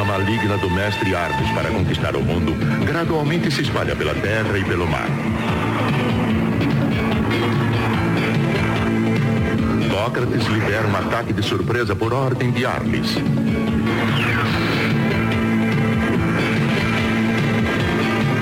[0.00, 2.54] trama maligna do mestre Arles para conquistar o mundo
[2.86, 5.06] gradualmente se espalha pela terra e pelo mar.
[9.90, 13.14] Sócrates lidera um ataque de surpresa por ordem de Arles.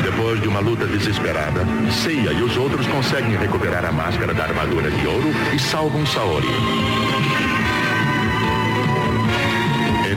[0.02, 4.90] Depois de uma luta desesperada, Seiya e os outros conseguem recuperar a máscara da armadura
[4.90, 6.46] de ouro e salvam Saori.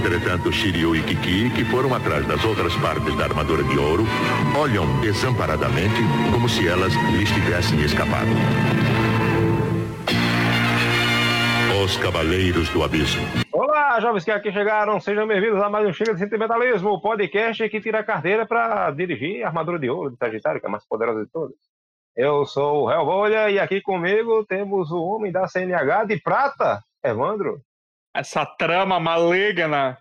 [0.03, 4.03] Entretanto, Shiryu e Kiki, que foram atrás das outras partes da armadura de ouro,
[4.59, 6.01] olham desamparadamente
[6.33, 8.31] como se elas lhes tivessem escapado.
[11.83, 13.21] Os Cavaleiros do Abismo.
[13.53, 17.69] Olá, jovens que aqui chegaram, sejam bem-vindos a mais um Chega de Sentimentalismo, o podcast
[17.69, 20.71] que tira a carteira para dirigir a armadura de ouro de Sagitário, que é a
[20.71, 21.57] mais poderosa de todas.
[22.17, 27.61] Eu sou o Helvolha e aqui comigo temos o homem da CNH de prata, Evandro.
[28.13, 29.97] Essa trama maligna.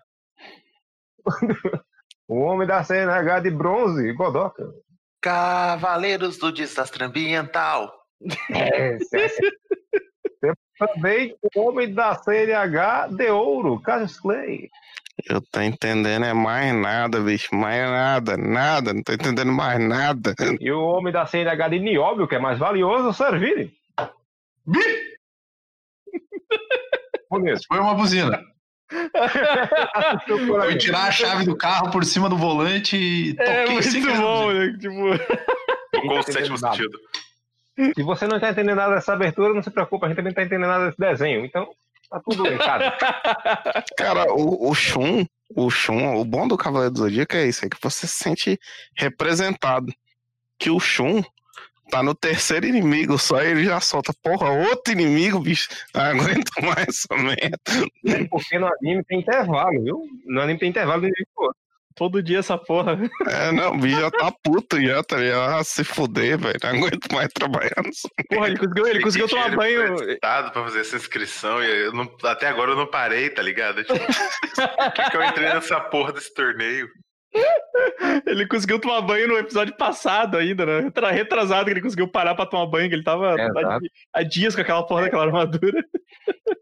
[2.27, 4.63] o homem da CNH de bronze, Godoka.
[5.21, 7.93] Cavaleiros do Desastre Ambiental.
[8.53, 8.97] É,
[10.41, 14.69] Temos também o homem da CNH de ouro, Cassius Clay.
[15.29, 17.53] Eu tô entendendo é mais nada, bicho.
[17.53, 18.93] Mais nada, nada.
[18.93, 20.33] Não tô entendendo mais nada.
[20.59, 23.71] E o homem da CNH de nióbio, que é mais valioso, Servini.
[27.53, 28.41] Isso foi uma buzina.
[30.27, 34.21] Eu tirar a chave do carro por cima do volante e É toquei sem muito
[34.21, 34.77] bom, né?
[34.77, 35.01] Tipo,
[35.91, 36.97] Tocou o sétimo sentido.
[37.95, 40.41] Se você não está entendendo nada dessa abertura, não se preocupe, a gente também não
[40.41, 41.45] está entendendo nada desse desenho.
[41.45, 41.69] Então,
[42.09, 42.93] tá tudo em casa.
[43.97, 47.69] Cara, o, o Shun, o Shun, o bom do Cavaleiro do Zodíaco é isso, é
[47.69, 48.59] que você se sente
[48.95, 49.91] representado.
[50.59, 51.23] Que o Shun
[51.91, 55.67] tá no terceiro inimigo, só ele já solta, porra, outro inimigo, bicho.
[55.93, 58.27] Não aguento mais essa merda.
[58.29, 60.01] Porque no anime tem intervalo, viu?
[60.25, 61.57] No anime tem intervalo do inimigo pro outro.
[61.95, 62.97] todo dia essa porra.
[63.27, 65.55] É, não, o bicho já tá puto já, tá ligado?
[65.59, 66.57] Ah, se fuder, velho.
[66.63, 68.09] Não aguento mais trabalhar nisso.
[68.29, 69.93] Porra, ele conseguiu, ele conseguiu tomar banho.
[69.93, 73.83] emprestado pra fazer essa inscrição e eu não- até agora eu não parei, tá ligado?
[73.83, 76.87] Tipo, por que, que eu entrei nessa porra desse torneio?
[78.25, 80.79] Ele conseguiu tomar banho no episódio passado ainda, né?
[80.81, 83.85] Retra- Retrasado que ele conseguiu parar pra tomar banho, que ele tava É, há, exato.
[84.13, 85.83] há dias com aquela porra daquela armadura.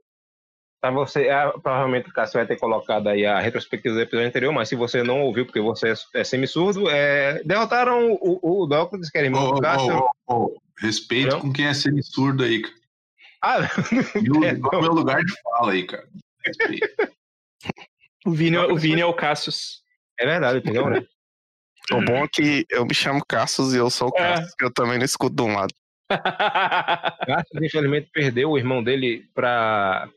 [0.81, 4.53] Pra você, é, provavelmente o Cássio vai ter colocado aí a retrospectiva do episódio anterior,
[4.53, 8.65] mas se você não ouviu porque você é, é semi-surdo, é, derrotaram o, o, o
[8.65, 9.97] Dócrates, que era irmão Ô, do ô, Cássio.
[10.25, 11.41] ô, ô, Respeito Não?
[11.41, 12.75] com quem é semi-surdo aí, cara.
[13.41, 13.57] Ah,
[14.23, 16.07] Meu, É, é o meu lugar de fala aí, cara.
[16.45, 16.87] Respeito.
[18.25, 19.81] O Vini, o Vini é o Cassius.
[20.19, 20.89] É verdade, entendeu?
[20.89, 21.01] né?
[21.91, 24.33] O bom é que eu me chamo Cassius e eu sou o É.
[24.35, 25.73] Cassius, que eu também não escuto de um lado.
[27.25, 30.07] Cássio, infelizmente, perdeu o irmão dele para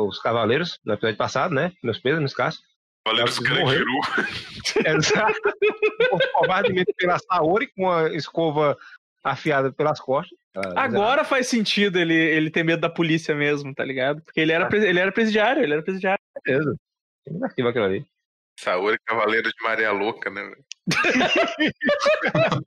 [0.00, 1.72] os Cavaleiros no episódio passado, né?
[1.82, 2.62] Meus pesos, Cássio.
[3.06, 3.84] Valeiros Cássio morreu.
[4.14, 4.96] Carandiru.
[4.98, 5.40] Exato.
[6.34, 8.76] Covardemente pela Saori com a escova
[9.22, 10.38] afiada pelas costas.
[10.56, 14.22] Ah, Agora faz sentido ele, ele ter medo da polícia mesmo, tá ligado?
[14.22, 16.18] Porque ele era, pres- ele era presidiário, ele era presidiário.
[16.44, 18.06] Que negativo aquilo ali.
[18.58, 20.42] Saúde Cavaleiro de Maria Louca, né?
[20.42, 20.64] velho?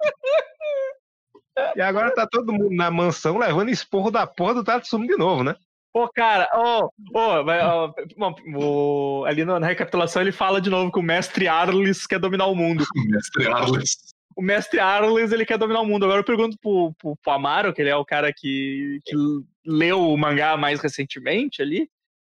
[1.76, 5.44] E agora tá todo mundo na mansão levando esporro da porra do Tatsumi de novo,
[5.44, 5.56] né?
[5.94, 10.70] Pô, cara, ó, ó, vai, ó, bom, o- ali na, na recapitulação ele fala de
[10.70, 12.86] novo que o mestre Arles quer dominar o mundo.
[13.06, 13.98] Mestre Arles.
[14.36, 16.06] O mestre Arles, ele quer dominar o mundo.
[16.06, 19.14] Agora eu pergunto pro, pro, pro Amaro, que ele é o cara que, que
[19.66, 21.90] leu o mangá mais recentemente ali,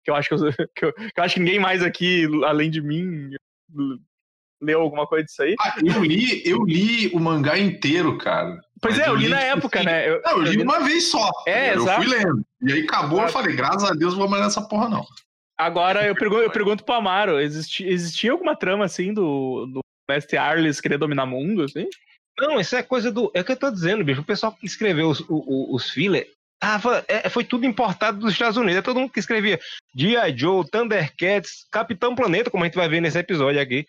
[0.05, 0.39] que eu acho que, eu,
[0.75, 3.31] que eu- que eu acho que ninguém mais aqui, além de mim,
[4.61, 5.55] leu alguma coisa disso aí.
[5.61, 8.59] Ah, eu li, eu li o mangá inteiro, cara.
[8.81, 10.09] Pois Mas é, eu li tipo na época, assim, né?
[10.09, 11.29] Eu, Não, eu li uma vez só.
[11.47, 12.03] É, eu exato.
[12.03, 12.43] fui lendo.
[12.61, 13.33] E aí acabou, eu Exato.
[13.43, 15.05] falei, graças a Deus, não vou mais nessa porra, não.
[15.59, 20.37] Agora eu pergunto, eu pergunto pro Amaro, existia, existia alguma trama assim do, do mestre
[20.37, 21.87] Arles querer dominar o mundo, assim?
[22.39, 23.31] Não, isso é coisa do.
[23.33, 24.21] É o que eu tô dizendo, bicho.
[24.21, 26.29] O pessoal que escreveu os, o- o- os filler
[26.59, 28.77] tava, é, foi tudo importado dos Estados Unidos.
[28.77, 29.59] É todo mundo que escrevia
[29.95, 30.37] G.I.
[30.37, 33.85] Joe, Thundercats, Capitão Planeta, como a gente vai ver nesse episódio aqui.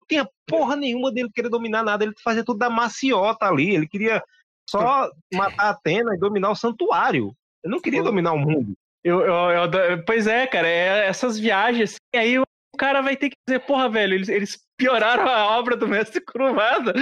[0.00, 2.04] Não tinha porra nenhuma dele querer dominar nada.
[2.04, 3.74] Ele fazia tudo da maciota ali.
[3.74, 4.22] Ele queria
[4.68, 7.32] só matar a Atena e dominar o santuário.
[7.64, 8.72] Ele não queria dominar o mundo.
[9.04, 12.42] Eu, eu- eu- pois é, cara, é essas viagens, assim, aí
[12.74, 16.20] o cara vai ter que dizer, porra, velho, eles, eles pioraram a obra do mestre
[16.20, 16.92] Kurumada.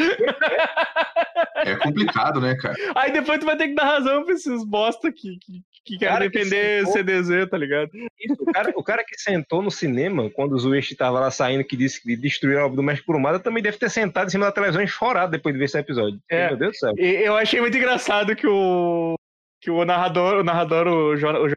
[1.64, 2.74] É complicado, né, cara?
[2.96, 6.14] Aí depois tu vai ter que dar razão pra esses bosta que, que, que querem
[6.14, 7.90] Cara que defender sentou- CDZ, tá ligado?
[8.18, 11.64] Isso, o, cara, o cara que sentou no cinema, quando o Zueste tava lá saindo,
[11.64, 14.46] que disse que destruiu a obra do Mestre Kurumada, também deve ter sentado em cima
[14.46, 16.18] da televisão e chorado depois de ver esse episódio.
[16.30, 16.48] É.
[16.48, 16.94] Meu Deus do céu.
[16.96, 19.14] Eu achei muito engraçado que o
[19.60, 21.54] que o narrador, o narrador, o, Jo- o Jo-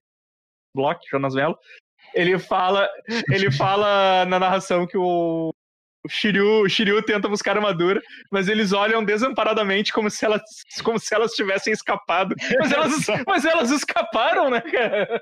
[0.76, 1.58] Block, Jonas Mello,
[2.14, 2.88] ele fala,
[3.30, 5.54] ele fala na narração que o
[6.08, 8.02] Shiryu, o Shiryu tenta buscar armadura,
[8.32, 10.42] mas eles olham desamparadamente como se elas,
[10.84, 12.36] como se elas tivessem escapado.
[12.60, 12.94] Mas elas,
[13.28, 15.22] mas elas escaparam, né, cara?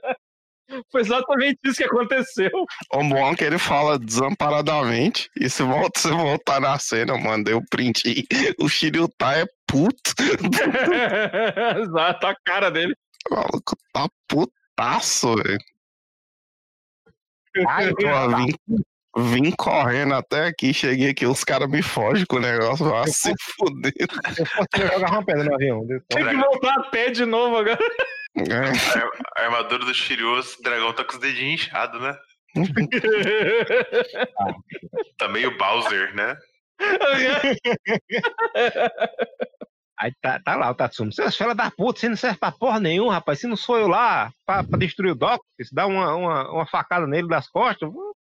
[0.91, 2.51] Foi exatamente isso que aconteceu.
[2.93, 5.29] O bom que ele fala desamparadamente.
[5.39, 8.03] E se volta, se voltar na cena, eu mandei o print.
[8.05, 10.13] aí, O Shiryu tá é puto.
[11.81, 12.93] Exato, a cara dele.
[13.31, 15.57] O maluco tá putaço, velho.
[17.67, 17.97] Ai, Pô,
[18.37, 18.53] vim,
[19.17, 22.89] vim correndo até aqui, cheguei aqui, os caras me fogem com o negócio.
[22.89, 23.93] Vai se fuder.
[24.79, 25.85] eu jogar uma pedra no avião.
[26.09, 27.79] Tem que voltar a pé de novo agora.
[28.37, 28.71] É.
[29.37, 32.15] A armadura do Shiryu, esse dragão tá com os dedinhos inchados, né?
[35.17, 36.37] Tá meio Bowser, né?
[40.07, 41.13] Aí tá, tá lá o Tatsumi.
[41.13, 43.39] Seus filhos da puta, você não serve pra porra nenhuma, rapaz.
[43.39, 46.65] Se não sou eu lá pra, pra destruir o Doc, se dá uma, uma, uma
[46.67, 47.89] facada nele das costas,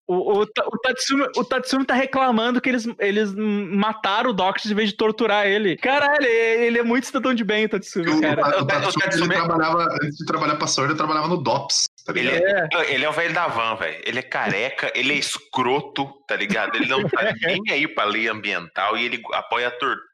[0.08, 4.74] O, o, o Tatsumi, o Tatsumi tá reclamando que eles, eles mataram o Doctor em
[4.74, 5.76] vez de torturar ele.
[5.76, 8.58] Caralho, ele ele é muito cidadão de bem, o Tatsumi, O, cara.
[8.58, 11.84] o, o Tatsumi, Tatsumi- ele trabalhava, antes de trabalhar pra Sword, ele trabalhava no DOPS,
[12.04, 12.74] tá Ele ligado?
[12.82, 14.02] é, ele é o velho da van, velho.
[14.04, 16.74] Ele é careca, ele é escroto, tá ligado?
[16.74, 20.09] Ele não tá nem aí pra lei ambiental e ele apoia a tortura.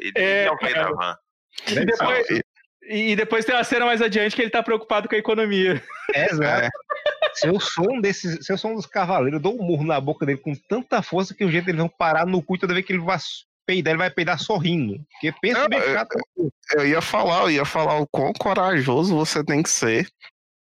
[0.00, 0.84] Ele É, é, o cara.
[0.84, 1.16] da van.
[1.68, 2.26] E depois,
[2.88, 5.82] e depois tem uma cena mais adiante que ele tá preocupado com a economia.
[6.14, 6.68] É, exato.
[7.34, 9.84] Se eu sou um desses, se eu sou um dos cavaleiros, eu dou um murro
[9.84, 12.58] na boca dele com tanta força que o jeito eles vão parar no cu e
[12.58, 13.18] toda vez que ele vai
[13.66, 14.98] peidar, ele vai peidar sorrindo.
[15.12, 16.16] Porque pensa bem eu- chato.
[16.76, 20.06] Eu ia falar, eu ia falar o quão corajoso você tem que ser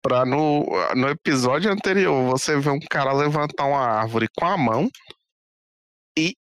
[0.01, 0.65] pra no,
[0.95, 4.89] no episódio anterior você ver um cara levantar uma árvore com a mão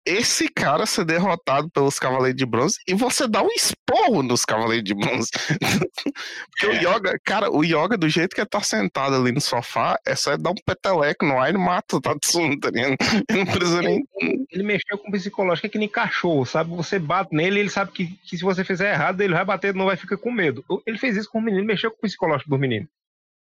[0.07, 4.85] esse cara ser derrotado pelos Cavaleiros de Bronze e você dá um esporro nos Cavaleiros
[4.85, 5.29] de Bronze.
[6.49, 6.81] Porque o É.
[6.81, 10.37] Yoga, cara, o Yoga, do jeito que ele tá sentado ali no sofá, é só
[10.37, 12.95] dar um peteleco no ar e mata o Tatsumi, tá ligado?
[13.29, 14.07] Ele não precisa nem.
[14.51, 16.69] Ele mexeu com o psicológico, é que nem cachorro, sabe?
[16.75, 19.85] Você bate nele, ele sabe que, que se você fizer errado, ele vai bater, não
[19.85, 20.63] vai ficar com medo.
[20.85, 22.87] Ele fez isso com o menino, mexeu com o psicológico do menino.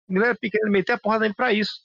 [0.07, 1.81] O menino era pequeno, ele meteu a porra nele pra isso.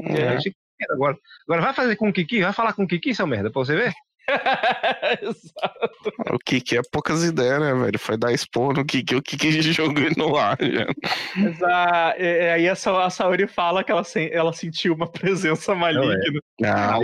[0.00, 0.34] É.
[0.34, 0.42] Medo
[0.90, 1.16] Agora,
[1.46, 3.76] agora vai fazer com o Kiki, vai falar com o Kiki, seu merda, pra você
[3.76, 3.92] ver?
[6.32, 7.98] O Kiki é poucas ideias, né, velho?
[7.98, 10.86] Foi dar expor no Kiki, o Kiki jogou no ar, já.
[11.36, 14.94] Mas a, é, é, aí a, Sa- a Saori fala que ela, sen- ela sentiu
[14.94, 16.16] uma presença maligna.
[16.60, 17.00] Não, tá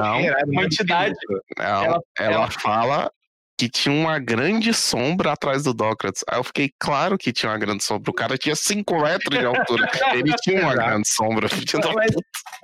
[0.00, 1.14] não, cheirado, uma entidade.
[1.58, 1.64] não.
[1.64, 3.10] Ela- Ela, ela- fala
[3.58, 6.24] que tinha uma grande sombra atrás do Dócrates.
[6.26, 8.10] Aí eu fiquei claro que tinha uma grande sombra.
[8.10, 9.86] O cara tinha 5 metros de altura.
[10.14, 11.46] Ele tinha uma grande sombra.
[11.94, 12.10] Mas,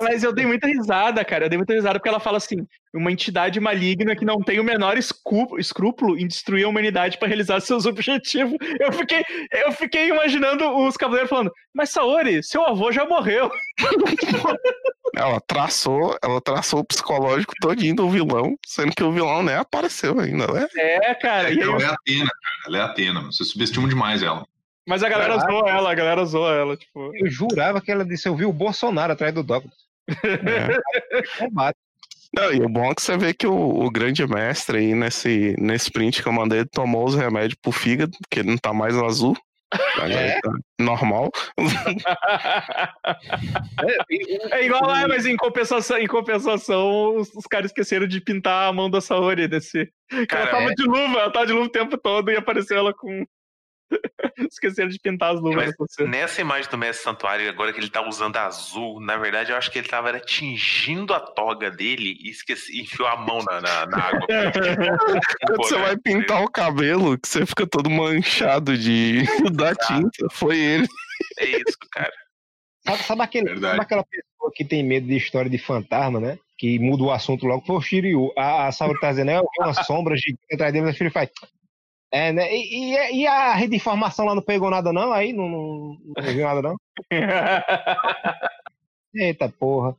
[0.00, 1.44] mas eu dei muita risada, cara.
[1.44, 4.64] Eu dei muita risada porque ela fala assim: uma entidade maligna que não tem o
[4.64, 8.56] menor escrúpulo em destruir a humanidade para realizar seus objetivos.
[8.80, 9.22] Eu fiquei,
[9.52, 13.50] eu fiquei imaginando os cavaleiros falando: Mas Saori, seu avô já morreu.
[15.14, 20.20] Ela traçou, ela traçou o psicológico todinho do vilão, sendo que o vilão nem apareceu
[20.20, 20.68] ainda, né?
[20.76, 21.50] É, cara.
[21.50, 22.56] E aí, Ela é Atena, cara.
[22.66, 23.22] Ela é Atena.
[23.22, 24.44] Você subestima demais ela.
[24.86, 27.12] mas a galera zoa ela, a galera zoa ela, tipo.
[27.14, 29.64] Eu jurava que ela disse, eu vi o Bolsonaro atrás do Doc.
[30.06, 31.18] É.
[31.38, 31.78] Combate.
[32.34, 35.54] Não, e o bom é que você vê que o, o grande mestre aí nesse,
[35.58, 38.96] nesse print que eu mandei, tomou os remédios pro fígado, porque ele não tá mais
[38.96, 39.36] azul.
[40.00, 40.40] É?
[40.40, 41.30] tá normal.
[44.50, 48.68] É, É igual lá, mas em compensação, em compensação os, os caras esqueceram de pintar
[48.68, 49.86] a mão da Saori desse.
[50.08, 50.74] Que ela Cara, tava é.
[50.74, 53.26] de luva, ela tava de luva o tempo todo e apareceu ela com.
[54.50, 55.72] esqueceram de pintar as luvas.
[55.78, 59.56] Mas nessa imagem do Mestre Santuário, agora que ele tá usando azul, na verdade eu
[59.56, 63.60] acho que ele tava era, tingindo a toga dele e esqueci, enfiou a mão na,
[63.60, 64.26] na, na água.
[65.46, 70.58] Quando você vai pintar o cabelo, que você fica todo manchado de da tinta, foi
[70.58, 70.88] ele.
[71.38, 72.12] É isso, cara.
[72.86, 73.72] Sabe, sabe aquele, Verdade.
[73.72, 76.38] sabe aquela pessoa que tem medo de história de fantasma, né?
[76.56, 78.32] Que muda o assunto logo, foi o Shiryu.
[78.38, 81.30] A, a Saori tá dizendo, é, uma sombra gigante atrás dele, mas o Shiryu faz.
[82.12, 82.48] É, né?
[82.54, 85.12] E, e- e a rede de informação lá não pegou nada, não?
[85.12, 86.76] Aí não, não, não viu nada, não?
[89.14, 89.96] Eita porra.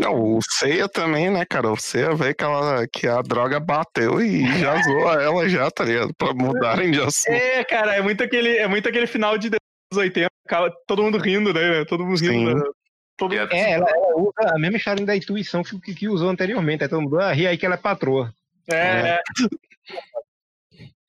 [0.00, 1.70] Não, o Ceia também, né, cara?
[1.70, 5.84] O Ceia veio que, ela, que a droga bateu e já zoa ela já, tá
[5.84, 6.14] ligado?
[6.14, 7.32] Pra mudarem de assunto.
[7.34, 9.50] é, cara, é muito aquele, é muito aquele final de
[9.92, 11.84] 80, acaba todo mundo rindo, né?
[11.86, 12.50] Todo mundo rindo.
[12.50, 12.54] Sim.
[12.54, 12.62] né?
[13.16, 16.28] Todo a- É, ela, ela usa a mesma história da intuição que o Kiki usou
[16.30, 16.84] anteriormente.
[16.84, 18.32] Aí todo mundo, ah, ri aí que ela é patroa.
[18.70, 18.76] É.
[18.76, 19.20] é.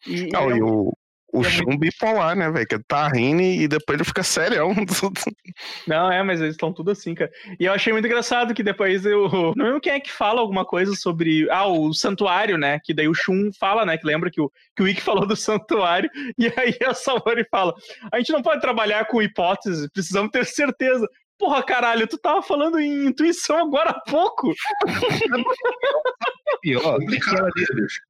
[0.06, 0.94] E, Não, e e o,
[1.36, 2.66] o é Shun bipolar, né, velho?
[2.66, 4.74] Que ele tá rindo e depois ele fica serião.
[5.86, 7.30] Não, é, mas eles estão tudo assim, cara.
[7.60, 9.30] E eu achei muito engraçado que depois eu.
[9.56, 11.50] Não lembro quem é que fala alguma coisa sobre.
[11.52, 12.80] Ah, o santuário, né?
[12.84, 13.98] Que daí o Shun fala, né?
[13.98, 16.10] Que lembra que o, que o Ikki falou do santuário.
[16.38, 17.74] E aí a Saori fala:
[18.12, 21.08] a gente não pode trabalhar com hipóteses, precisamos ter certeza.
[21.38, 24.54] Porra, caralho, tu tava falando em intuição agora há pouco.
[26.62, 28.02] pior é que Complicado, ela né, disse, bicho?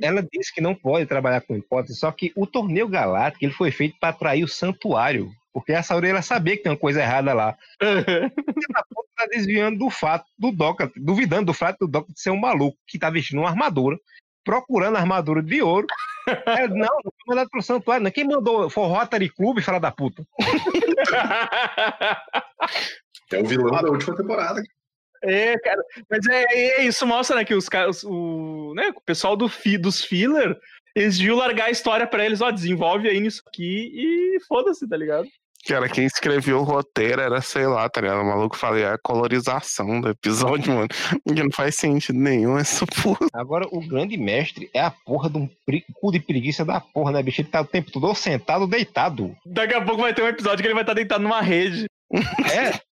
[0.00, 3.70] Ela disse que não pode trabalhar com hipótese, só que o torneio galáctico ele foi
[3.70, 5.30] feito para atrair o santuário.
[5.52, 7.56] Porque a Saori ela sabia que tem uma coisa errada lá.
[7.80, 8.30] Ela
[9.16, 12.76] tá desviando do fato do Doca, duvidando do fato do Doca de ser um maluco
[12.86, 13.98] que tá vestindo uma armadura,
[14.44, 15.86] procurando armadura de ouro.
[16.44, 18.10] Ela, não, não foi mandado pro santuário, não.
[18.10, 20.22] Quem mandou foi o Rotary Club, filha da puta.
[23.32, 24.62] É o vilão da última temporada.
[25.26, 29.36] É, cara, mas é, é isso mostra, né, que os caras, o, né, o pessoal
[29.36, 30.56] do fi, dos filler,
[30.94, 34.96] eles deviam largar a história pra eles, ó, desenvolve aí nisso aqui e foda-se, tá
[34.96, 35.28] ligado?
[35.66, 38.20] Cara, quem escreveu o roteiro era, sei lá, tá ligado?
[38.20, 40.88] O maluco falei, é a colorização do episódio, mano.
[41.26, 43.26] Que não faz sentido nenhum essa porra.
[43.32, 45.50] Agora, o grande mestre é a porra de um
[45.94, 47.40] cu de preguiça da porra, né, bicho?
[47.40, 49.36] Ele tá o tempo todo sentado ou deitado.
[49.44, 51.86] Daqui a pouco vai ter um episódio que ele vai estar deitado numa rede.
[52.12, 52.85] É.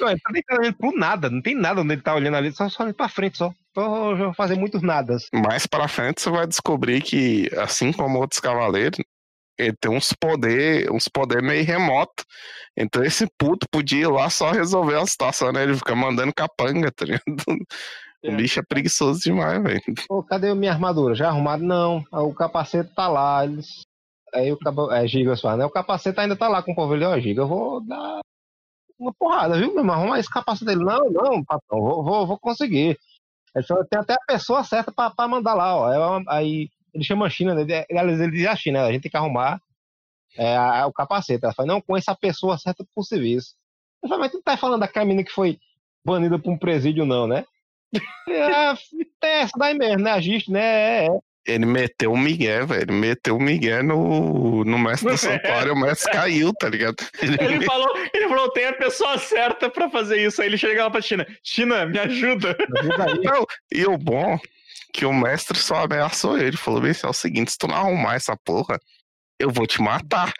[0.00, 2.68] Não, ele tá olhando pro nada, não tem nada onde ele tá olhando ali, só,
[2.68, 3.52] só olhando pra frente só.
[3.74, 5.26] Só já vou fazer muitos nadas.
[5.32, 8.98] Mais pra frente você vai descobrir que, assim como outros cavaleiros,
[9.58, 12.24] ele tem uns poder, uns poder meio remoto.
[12.76, 15.62] Então esse puto podia ir lá só resolver a situação, né?
[15.62, 17.22] Ele fica mandando capanga, tá ligado?
[18.24, 18.36] O É.
[18.36, 19.80] bicho é preguiçoso demais, velho.
[20.08, 21.14] Pô, cadê a minha armadura?
[21.14, 21.62] Já arrumado?
[21.64, 22.04] Não.
[22.12, 23.44] O capacete tá lá.
[23.44, 23.82] Eles...
[24.34, 24.92] Aí o cabo...
[24.92, 25.64] é, Giga fala, né?
[25.66, 26.94] O capacete ainda tá lá com o povo.
[26.94, 28.20] Ele, ó, Giga, eu vou dar
[29.02, 29.94] uma porrada, viu, meu irmão?
[29.96, 30.84] Arruma esse capacete dele.
[30.84, 32.98] Não, não, patrão, vou, vou, vou conseguir.
[33.54, 36.22] Ele falou, tem até a pessoa certa pra mandar lá, ó.
[36.28, 37.62] Aí, ele chama a China, né?
[37.62, 39.60] Ele- ele diz a China, a gente tem que arrumar
[40.36, 41.44] é, a- o capacete.
[41.44, 43.54] Ela fala, não, com essa pessoa certa pro serviço.
[44.02, 45.58] Eu falei, mas tu não tá falando daquela menina que foi
[46.04, 47.44] banida pra um presídio, não, né?
[48.28, 48.72] É,
[49.26, 50.12] é essa daí mesmo, né?
[50.12, 50.60] A né?
[50.60, 51.08] É, é.
[51.46, 52.82] Ele meteu o Miguel, velho.
[52.82, 56.96] Ele meteu o Miguel no, no mestre do santuário, o mestre caiu, tá ligado?
[57.20, 60.40] Ele Ele falou, ele falou, tem a pessoa certa pra fazer isso.
[60.40, 61.26] Aí ele chega lá pra China.
[61.42, 62.56] China, me ajuda.
[62.78, 63.20] Ajuda aí.
[63.20, 64.38] Não, e o bom
[64.92, 66.56] que o mestre só ameaçou ele.
[66.56, 68.78] Falou bem é o seguinte, se tu não arrumar essa porra,
[69.38, 70.32] eu vou te matar.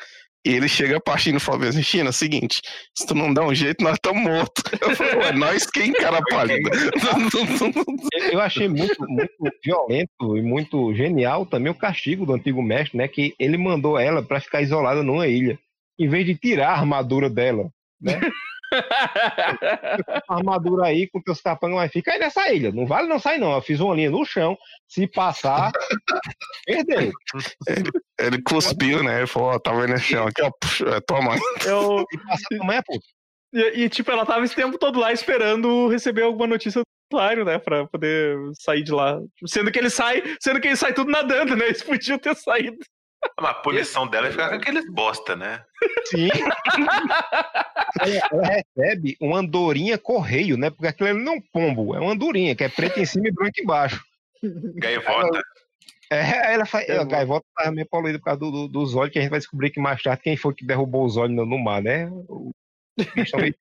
[0.44, 2.60] E ele chega China e fala assim, China, é o seguinte,
[2.96, 4.64] se tu não der um jeito, nós estamos mortos.
[4.82, 6.68] Eu falei, ué, nós quem, cara pálida?
[8.32, 9.32] Eu achei muito, muito
[9.64, 13.06] violento e muito genial também o castigo do antigo mestre, né?
[13.06, 15.58] Que ele mandou ela pra ficar isolada numa ilha,
[15.98, 17.70] em vez de tirar a armadura dela.
[20.28, 22.72] A armadura aí com teus capangas, mas fica aí nessa ilha.
[22.72, 23.52] Não vale não sai não.
[23.52, 24.56] Eu fiz uma linha no chão.
[24.88, 25.70] Se passar,
[26.64, 27.12] perdeu.
[27.68, 27.90] ele
[28.44, 29.18] cuspiu, né?
[29.18, 31.38] Ele falou, ó, tá vendo esse chão aqui, ó, puxa, é tua mãe.
[31.66, 33.06] Eu, passar, também é puta.
[33.52, 37.44] e, e, tipo, ela tava esse tempo todo lá esperando receber alguma notícia do Claro,
[37.44, 37.58] né?
[37.58, 39.20] Pra poder sair de lá.
[39.46, 41.66] Sendo que ele sai, sendo que ele sai tudo nadando, né?
[41.66, 42.78] Eles podiam ter saído.
[43.38, 45.62] Mas a punição dela é ficar com aqueles bosta, né?
[46.06, 46.30] Sim.
[48.00, 50.70] ela, ela recebe uma andorinha correio, né?
[50.70, 53.28] Porque aquilo ali não é um pombo, é uma andorinha, que é preta em cima
[53.28, 54.02] e branca embaixo.
[54.76, 55.42] Gaivota.
[56.14, 56.88] É, aí ela faz.
[56.88, 59.30] É a gaivota tava meio poluída por causa do- do- dos olhos, que a gente
[59.30, 62.08] vai descobrir que mais tarde quem foi que derrubou os olhos no, no mar, né?
[62.28, 62.50] O-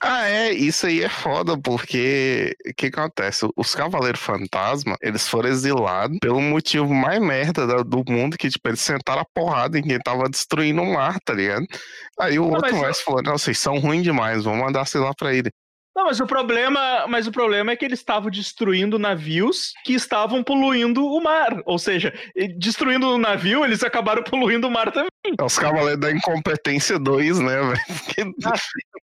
[0.00, 3.46] Ah, é, isso aí é foda, porque o que acontece?
[3.56, 8.68] Os Cavaleiros Fantasma, eles foram exilados pelo motivo mais merda da- do mundo, que tipo,
[8.68, 11.66] eles sentaram a porrada em quem tava destruindo o mar, tá ligado?
[12.20, 15.00] Aí o Não, outro mas- mestre falou, não, vocês são ruins demais, vamos mandar sei
[15.00, 15.50] lá pra ele.
[15.96, 20.44] Não, mas o problema, mas o problema é que eles estavam destruindo navios que estavam
[20.44, 21.62] poluindo o mar.
[21.64, 22.12] Ou seja,
[22.58, 25.08] destruindo o navio, eles acabaram poluindo o mar também.
[25.38, 28.34] É os Cavaleiros da Incompetência 2, né, velho?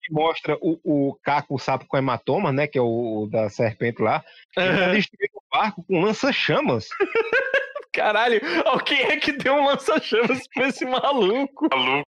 [0.02, 0.80] que mostra o,
[1.10, 2.68] o Caco, o sapo com hematoma, né?
[2.68, 4.24] Que é o, o da serpente lá.
[4.56, 6.88] Ele destruindo o barco com lança-chamas.
[7.92, 11.68] Caralho, alguém é que deu um lança-chamas pra esse maluco?
[11.70, 12.08] Maluco.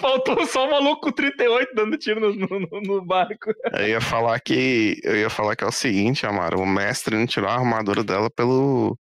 [0.00, 3.52] Faltou só o maluco com 38 dando tiro no, no- no barco.
[3.72, 5.00] Eu ia falar que.
[5.04, 8.28] Eu ia falar que é o seguinte, Amaro, o mestre não tirou a armadura dela
[8.30, 8.96] pelo.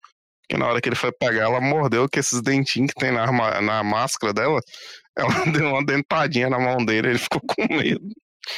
[0.50, 3.26] Que na hora que ele foi pegar, ela mordeu que esses dentinhos que tem na,
[3.62, 4.60] na máscara dela.
[5.18, 8.06] Ela deu uma dentadinha na mão dele, ele ficou com medo.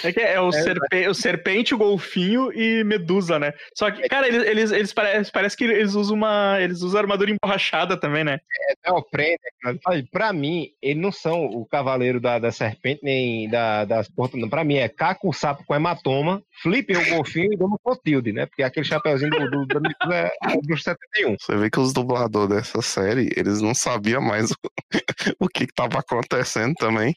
[0.04, 3.54] É que é o, serpe- o serpente, o golfinho e medusa, né?
[3.76, 6.58] Só que, cara, eles, eles, eles parece, parece que eles usam uma.
[6.60, 8.40] Eles usam armadura emborrachada também, né?
[8.84, 9.78] É o prende, cara.
[9.88, 14.40] Olha, Pra mim, eles não são o cavaleiro da, da serpente, nem da, das portas,
[14.40, 14.50] não.
[14.50, 18.46] Pra mim é Caco, o sapo com hematoma, Flipper, o golfinho e Dona Clotilde, né?
[18.46, 21.36] Porque aquele chapeuzinho do, do, do, do, é o do 71.
[21.40, 24.56] Você vê que os dubladores dessa série, eles não sabiam mais o,
[25.40, 27.14] o que, que tava acontecendo também.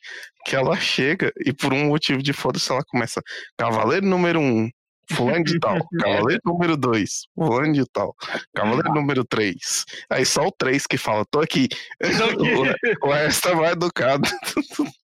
[0.47, 3.23] Que ela chega e por um motivo de foda-se ela começa.
[3.57, 4.69] Cavaleiro número um,
[5.11, 5.77] fulano de tal.
[5.99, 8.15] Cavaleiro número dois, fulano de tal.
[8.55, 9.85] Cavaleiro número três.
[10.11, 11.69] Aí só o três que fala, tô aqui.
[12.01, 14.29] O, o resto é mais educado.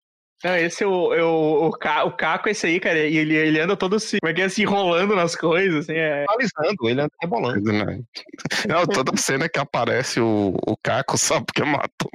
[0.44, 3.34] Não, esse é o, é o, o, Ca- o Caco, esse aí, cara, e ele,
[3.34, 6.24] ele anda todo se, como é que é, se enrolando nas coisas, assim, é.
[6.24, 7.72] Atualizando, ele anda rebolando.
[7.72, 12.12] Não, toda cena que aparece o, o Caco só porque matou.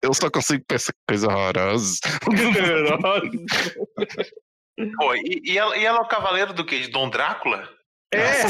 [0.00, 1.98] Eu só consigo pensar coisa horrorosa.
[4.96, 6.78] Pô, e, e ela, e ela é o cavaleiro do quê?
[6.80, 7.68] De Dom Drácula?
[8.12, 8.44] é,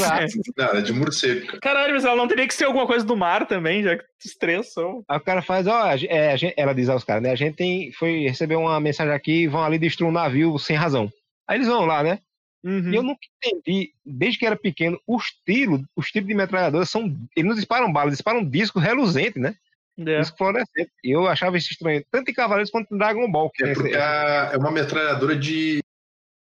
[0.57, 1.59] Não, é de morcego, cara.
[1.59, 4.35] caralho, mas ela não teria que ser alguma coisa do mar também, já que os
[4.35, 5.03] três são.
[5.09, 7.31] Aí o cara faz, ó, é, a gen- ela diz aos caras, né?
[7.31, 10.75] A gente tem, foi receber uma mensagem aqui e vão ali destruir um navio sem
[10.75, 11.11] razão.
[11.47, 12.19] Aí eles vão lá, né?
[12.63, 12.91] Uhum.
[12.91, 17.03] E eu nunca entendi, desde que era pequeno, os tiros, os tiros de metralhadora são.
[17.35, 19.55] Eles não disparam balas, eles disparam disco reluzente, né?
[19.99, 20.19] É.
[20.19, 20.91] Disco fluorescente.
[21.03, 23.49] E eu achava isso estranho, tanto em Cavaleiros quanto em Dragon Ball.
[23.49, 25.79] Que É porque a- é uma metralhadora de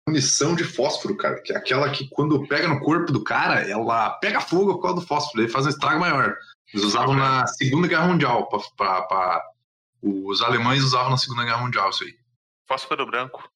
[0.08, 1.40] munição de fósforo, cara.
[1.42, 5.00] Que é aquela que quando pega no corpo do cara, ela pega fogo por causa
[5.00, 5.42] do fósforo.
[5.42, 6.36] Ele faz um estrago maior.
[6.72, 8.48] Eles usavam na Segunda Guerra Mundial.
[8.48, 9.50] Pra, pra- pra-
[10.02, 12.14] Os alemães usavam na Segunda Guerra Mundial isso aí.
[12.66, 13.48] Fósforo branco.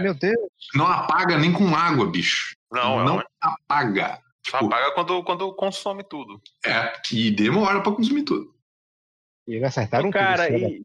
[0.00, 0.38] Meu Deus.
[0.74, 2.54] Não apaga nem com água, bicho.
[2.72, 3.24] Não, não não.
[3.40, 4.20] apaga.
[4.46, 6.40] Só apaga quando, quando consome tudo.
[6.64, 8.54] É, e demora pra consumir tudo.
[9.48, 10.82] E eles acertaram tudo, Cara, esse e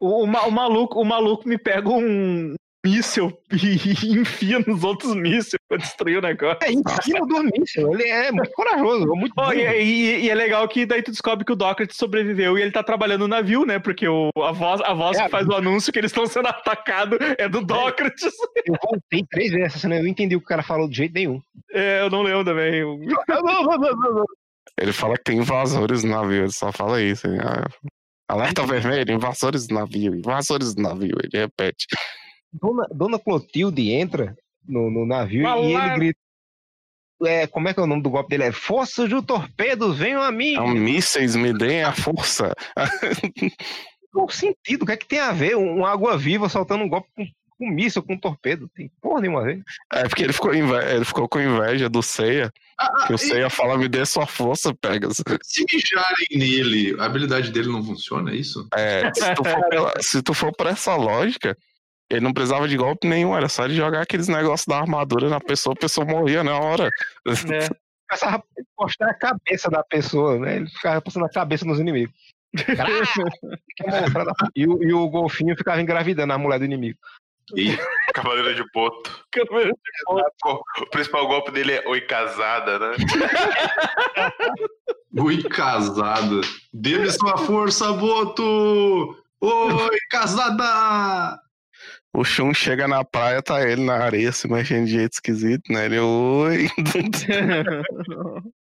[0.00, 5.60] o, o, o maluco, o maluco me pega um míssil e enfia nos outros mísseis
[5.68, 6.58] pra destruir o negócio.
[6.62, 7.92] É, em cima do míssil.
[7.94, 9.54] Ele é muito corajoso, muito Ó, burro.
[9.54, 12.72] e, e- e é legal que daí tu descobre que o Dockert sobreviveu e ele
[12.72, 13.78] tá trabalhando no navio, né?
[13.78, 16.48] Porque o, a voz, a voz É, que faz o anúncio que eles estão sendo
[16.48, 18.14] atacados é do Dockert.
[18.66, 20.96] Eu voltei três vezes essa cena, eu não entendi o que o cara falou de
[20.96, 21.40] jeito nenhum.
[21.72, 22.74] É, eu não lembro também.
[22.76, 22.98] Eu-
[24.80, 27.26] Ele fala que tem invasores no navio, ele só fala isso.
[27.26, 27.38] hein?
[27.42, 27.68] Ah,
[28.28, 31.86] Alerta vermelho, invasores do navio, invasores do navio, ele repete.
[32.52, 36.18] Dona, Dona Clotilde entra no, no navio e ele grita.
[37.24, 38.44] É, como é que é o nome do golpe dele?
[38.44, 40.52] É Forças do Torpedo, venham a mim!
[40.54, 42.52] Então, mísseis me deem a força.
[44.12, 44.82] Qual o sentido?
[44.82, 47.24] O que é que tem a ver um, um água-viva soltando um golpe com,
[47.58, 48.68] com míssil, com torpedo?
[48.74, 49.62] Tem porra nenhuma a ver.
[49.92, 53.48] É porque ele ficou, inve- ele ficou com inveja do Seiya, Ah, que o Seiya
[53.48, 55.22] fala, me dê sua força, Pegasus.
[55.44, 58.66] Se mijarem nele, a habilidade dele não funciona, é isso?
[58.74, 61.56] É, se, tu for pela- se tu for por essa lógica,
[62.12, 65.40] ele não precisava de golpe nenhum, era só ele jogar aqueles negócios da armadura na
[65.40, 66.90] pessoa, a pessoa morria na hora.
[67.24, 67.68] né?
[68.08, 68.42] Começava a
[68.76, 70.56] postar a cabeça da pessoa, né?
[70.56, 72.14] Ele ficava postando a cabeça nos inimigos.
[74.54, 76.98] E, o, e o golfinho ficava engravidando a mulher do inimigo.
[77.56, 77.76] E
[78.14, 79.24] Cavaleiro de Boto.
[80.80, 82.96] O principal golpe dele é Oi Casada, né?
[85.18, 86.40] Oi, casada.
[86.72, 89.14] Dê-me sua força, Boto!
[89.40, 91.38] Oi, casada!
[92.14, 95.86] O Shun chega na praia, tá ele na areia se mexendo de jeito esquisito, né?
[95.86, 96.68] Ele, oi.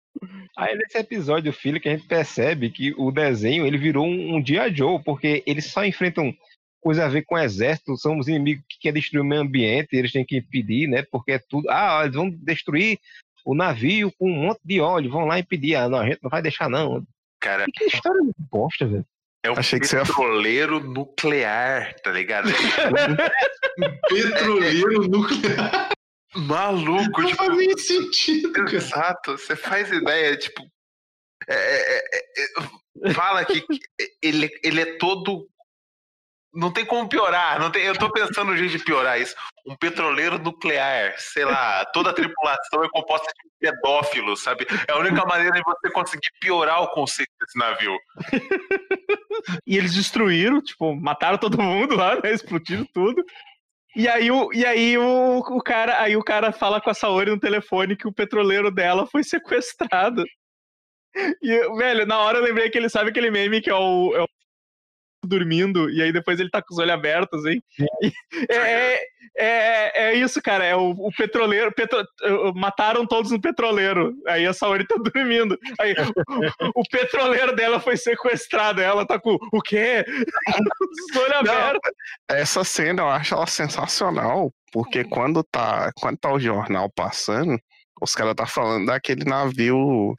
[0.57, 4.43] Aí nesse episódio, filho, que a gente percebe que o desenho ele virou um, um
[4.43, 6.33] Dia Joe, porque eles só enfrentam
[6.81, 9.97] coisa a ver com o exército, são os inimigos que querem destruir o meio ambiente,
[9.97, 11.03] eles têm que impedir, né?
[11.11, 11.69] Porque é tudo.
[11.71, 12.99] Ah, eles vão destruir
[13.45, 15.75] o navio com um monte de óleo, vão lá impedir.
[15.75, 17.05] Ah, não, a gente não vai deixar, não.
[17.41, 19.07] Cara, Que história de bosta, velho.
[19.45, 22.49] É um Achei que você ia- petroleiro nuclear, tá ligado?
[24.09, 25.91] Petroleiro nuclear.
[26.35, 28.75] Maluco, Não tipo, faz nem sentido, cara.
[28.75, 30.63] Exato, você faz ideia, tipo.
[31.49, 32.23] é, é, é,
[33.11, 33.79] é, fala que que
[34.23, 35.47] ele, ele é todo.
[36.55, 37.59] Não tem como piorar.
[37.59, 39.35] Não tem, eu tô pensando no jeito de piorar isso.
[39.67, 44.67] Um petroleiro nuclear, sei lá, toda a tripulação é composta de pedófilos, sabe?
[44.87, 47.97] É a única maneira de você conseguir piorar o conceito desse navio.
[49.67, 52.33] E eles destruíram, tipo, mataram todo mundo lá, né?
[52.33, 53.25] Explodiram tudo.
[53.95, 57.31] E aí, o, e aí o, o cara, aí o cara fala com a Saori
[57.31, 60.25] no telefone que o petroleiro dela foi sequestrado.
[61.43, 64.23] E, velho, na hora eu lembrei que ele sabe aquele meme que é o, é
[64.23, 64.29] o
[65.27, 67.63] dormindo, e aí depois ele tá com os olhos abertos, hein?
[68.03, 68.13] E
[68.51, 69.01] é, é,
[69.37, 70.65] é, é isso, cara.
[70.65, 71.73] É o, o petroleiro.
[71.73, 72.07] petro-
[72.55, 74.15] mataram todos no petroleiro.
[74.27, 75.59] Aí a Saori tá dormindo.
[75.79, 78.81] Aí o, o petroleiro dela foi sequestrado.
[78.81, 80.05] Ela tá com o quê?
[81.11, 81.93] os olhos abertos.
[82.29, 87.59] essa cena eu acho ela sensacional, porque quando tá, quando tá o jornal passando,
[88.01, 90.15] os caras tá falando daquele navio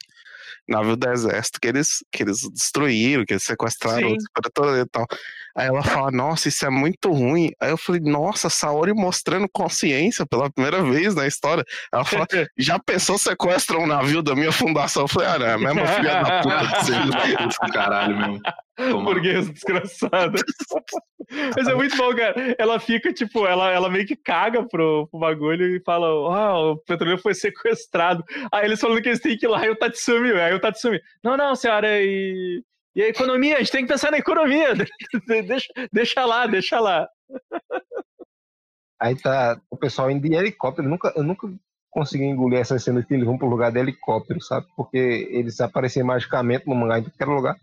[0.68, 5.06] navio do exército que eles, que eles destruíram, que eles sequestraram e tal.
[5.56, 7.50] Aí ela fala, nossa, isso é muito ruim.
[7.60, 11.64] Aí eu falei, nossa, Saori mostrando consciência pela primeira vez na história.
[11.92, 12.26] Ela fala,
[12.58, 15.04] já pensou sequestrar um navio da minha fundação?
[15.04, 17.36] Eu falei, ah, não, é a mesma filha da puta de
[17.66, 18.40] do caralho mesmo.
[19.04, 20.32] Burguesa desgraçada.
[21.56, 22.34] Mas é muito bom, cara.
[22.58, 26.76] Ela fica, tipo, ela, ela meio que caga pro, pro bagulho e fala: Ah, o
[26.78, 28.24] petroleiro foi sequestrado.
[28.52, 31.00] Aí eles falando que eles têm que ir lá e o Tatsumi, aí o Tatsumi,
[31.22, 32.62] não, não, senhora, e.
[32.94, 34.74] E a economia, a gente tem que pensar na economia.
[35.46, 37.08] deixa, deixa lá, deixa lá.
[39.00, 40.86] Aí tá o pessoal indo de helicóptero.
[40.86, 41.52] Eu nunca, eu nunca
[41.90, 44.66] consegui engolir essa cena que eles vão pro lugar de helicóptero, sabe?
[44.76, 47.56] Porque eles apareciam magicamente no mangá em qualquer lugar.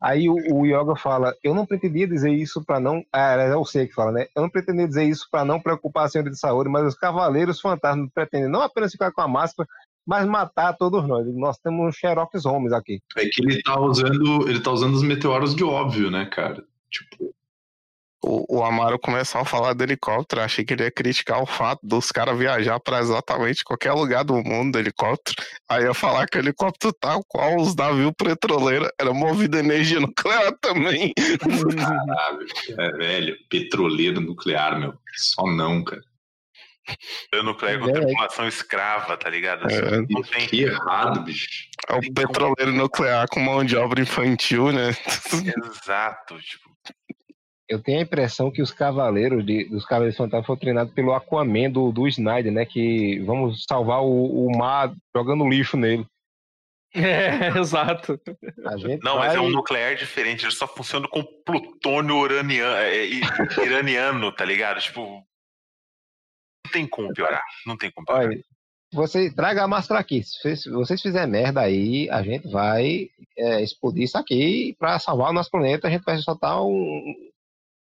[0.00, 3.04] Aí o, o Yoga fala: Eu não pretendia dizer isso para não.
[3.12, 4.26] Ah, é o Sei que fala, né?
[4.34, 7.60] Eu não pretendia dizer isso para não preocupar a senhora de saúde, mas os cavaleiros
[7.60, 9.68] fantasmas pretendem não apenas ficar com a máscara,
[10.06, 11.26] mas matar todos nós.
[11.34, 13.00] Nós temos um Xerox Holmes aqui.
[13.16, 14.48] É que ele tá usando.
[14.48, 16.64] Ele tá usando os meteoros de óbvio, né, cara?
[16.90, 17.34] Tipo,
[18.24, 21.80] O, o Amaro começou a falar do helicóptero, achei que ele ia criticar o fato
[21.82, 25.36] dos caras viajar para exatamente qualquer lugar do mundo de helicóptero.
[25.68, 29.98] Aí ia falar que o helicóptero tal qual os navios petroleiros era movido a energia
[29.98, 31.12] nuclear também.
[31.76, 32.46] caralho,
[32.78, 34.94] é velho, petroleiro nuclear, meu.
[35.16, 36.02] Só não, cara.
[37.32, 37.92] Eu nuclear com É.
[37.92, 39.64] tripulação escrava, tá ligado?
[39.66, 39.90] Assim, É.
[40.10, 40.46] Não tem.
[40.46, 41.48] Que errado, bicho.
[41.88, 44.90] É o petroleiro nuclear com mão de obra infantil, né?
[45.66, 46.38] Exato.
[46.40, 46.70] Tipo,
[47.68, 51.70] Eu tenho a impressão que os cavaleiros de, dos Cavaleiros Fantasmas foram treinados pelo Aquaman
[51.70, 52.66] do, do Snyder, né?
[52.66, 56.04] Que vamos salvar o, o mar jogando lixo nele.
[56.94, 58.20] É, exato.
[58.66, 60.44] A gente não, mas é um nuclear diferente.
[60.44, 63.22] Ele só funciona com plutônio uraniano, é, i-
[63.64, 64.78] iraniano, tá ligado?
[64.78, 65.24] Tipo.
[66.72, 67.44] Não tem como piorar.
[67.66, 68.26] Não tem como piorar.
[68.28, 68.44] Olha,
[68.92, 70.22] você traga a máscara aqui.
[70.22, 75.32] Se vocês, fizerem merda aí, a gente vai é, explodir isso aqui pra salvar o
[75.32, 75.88] nosso planeta.
[75.88, 77.14] A gente vai soltar um.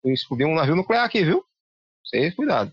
[0.06, 1.44] explodir um navio nuclear aqui, viu?
[2.06, 2.72] Vocês cuidado.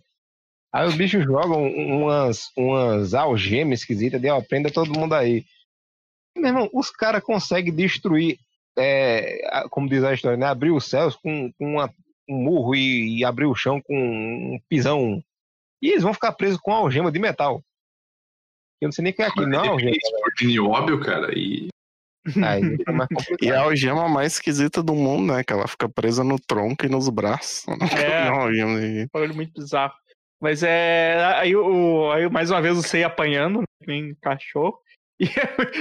[0.72, 5.44] Aí os bichos jogam umas, umas algemas esquisitas de ó, prenda todo mundo aí.
[6.36, 8.38] Meu irmão, os caras conseguem destruir,
[8.78, 10.46] é, como diz a história, né?
[10.46, 11.92] Abrir os céus com, com uma-
[12.28, 15.22] um murro e, e abrir o chão com um pisão.
[15.82, 17.62] E eles vão ficar presos com algema de metal.
[18.80, 19.92] Eu não sei nem o que é aquilo, não é algema.
[20.38, 21.68] Por nióbio, cara, e
[22.44, 22.62] Aí
[22.92, 23.38] mais complicado.
[23.42, 25.42] E é a algema mais esquisita do mundo, né?
[25.42, 27.64] Que ela fica presa no tronco e nos braços.
[27.96, 28.28] É.
[28.28, 29.94] Algema de- Bagulho muito bizarro.
[30.40, 31.16] Mas é.
[31.36, 34.78] Aí, o, aí mais uma vez o Sei apanhando, né, nem cachorro.
[35.20, 35.28] E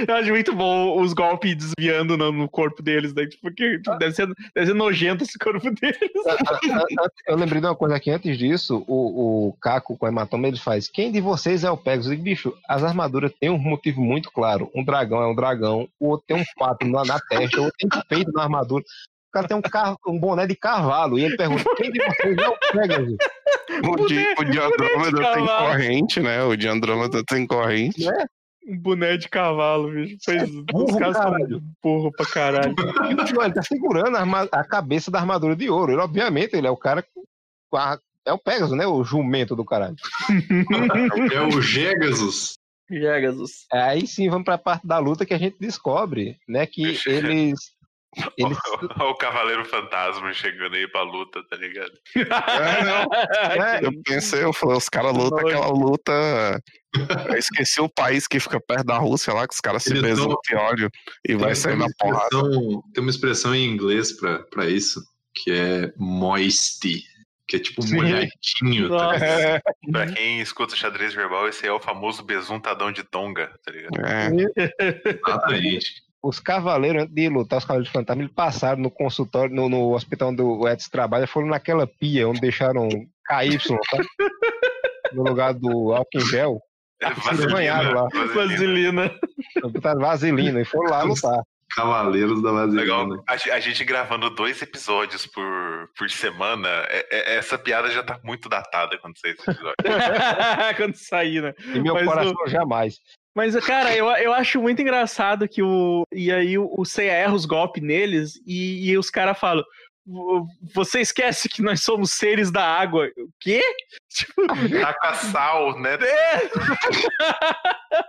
[0.08, 3.28] eu acho muito bom os golpes desviando no, no corpo deles, né?
[3.28, 6.00] Tipo, que, tipo, deve, ser, deve ser nojento esse corpo deles.
[7.28, 10.58] Eu lembrei de uma coisa aqui antes disso, o, o Caco com o hematoma ele
[10.58, 10.88] faz.
[10.88, 12.12] Quem de vocês é o Pegasus?
[12.12, 14.72] E, bicho, as armaduras têm um motivo muito claro.
[14.74, 17.78] Um dragão é um dragão, o outro tem um pato na, na testa, o outro
[17.78, 18.84] tem peito na armadura.
[18.84, 21.20] O cara tem um, carro, um boné de cavalo.
[21.20, 23.18] E ele pergunta: quem de vocês é o Pegasus?
[23.84, 26.44] O de, o de Andrômeda tem corrente, né?
[26.44, 28.06] O de Andrômeda tem corrente.
[28.68, 30.18] Um boné de cavalo, bicho.
[30.26, 31.62] Pois, os burro, caras são caralho.
[31.82, 32.76] burro pra caralho.
[33.34, 35.94] Não, ele tá segurando a, arma- a cabeça da armadura de ouro.
[35.94, 37.06] Ele, obviamente, ele é o cara.
[37.70, 38.86] com a- é o Pegasus, né?
[38.86, 39.96] O jumento do caralho.
[41.34, 42.58] é o Gegasus.
[42.90, 43.66] Pegasus.
[43.72, 46.66] Aí sim, vamos pra parte da luta que a gente descobre, né?
[46.66, 47.58] Que Deixa- eles.
[48.16, 48.58] Olha
[49.10, 51.92] o Cavaleiro Fantasma chegando aí pra luta, tá ligado?
[52.16, 56.12] É, é, Eu pensei, eu falei, os caras lutam aquela luta.
[57.30, 60.36] Eu esqueci o país que fica perto da Rússia lá, que os caras se beijam
[60.48, 60.90] de óleo
[61.28, 62.30] e vai sair na porrada.
[62.94, 65.02] tem uma expressão em inglês pra, pra isso,
[65.36, 67.04] que é moisty,
[67.48, 67.96] que é tipo Sim.
[67.98, 69.62] molhadinho, tá ligado?
[69.92, 74.00] Pra quem escuta xadrez verbal, esse é o famoso besuntadão de tonga, tá ligado?
[74.04, 74.30] É,
[75.14, 76.07] Exatamente.
[76.24, 79.94] Os cavaleiros, antes de lutar, os cavaleiros de fantasma, eles passaram no consultório, no, no
[79.94, 84.08] hospital onde o Edson trabalha, foram naquela pia onde deixaram KY, sabe?
[85.14, 86.60] No lugar do álcool em gel.
[87.02, 88.08] Eles banharam lá.
[88.34, 89.10] Vaselina.
[89.72, 91.42] Botaram vaselina e foram lá lutar.
[91.76, 93.00] Cavaleiros da Legal.
[93.08, 93.24] Vaselina.
[93.28, 98.04] A, ge- a gente gravando dois episódios por, por semana, é- é- essa piada já
[98.04, 99.76] tá muito datada quando sair esse episódio.
[100.76, 101.54] Quando sair, né?
[101.74, 102.96] E meu Mas coração jamais.
[103.38, 106.02] Mas, cara, eu, eu acho muito engraçado que o.
[106.12, 109.64] E aí o, o Seiya erra os golpes neles e, e os caras falam.
[110.04, 113.08] "Vo- Você esquece que nós somos seres da água.
[113.16, 113.62] O quê?
[114.10, 114.48] Tipo,
[114.82, 115.94] Taca sal, né?
[115.94, 116.38] é!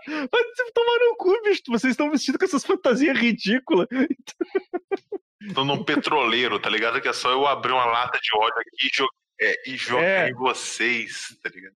[0.06, 1.62] Vai se tomar no cu, bicho.
[1.68, 3.86] Vocês estão vestidos com essas fantasias ridículas.
[5.54, 7.00] Tô num petroleiro, tá ligado?
[7.00, 8.88] Que é só eu abrir uma lata de óleo aqui
[9.40, 10.30] e, é, e jogar É.
[10.30, 11.74] em vocês, tá ligado?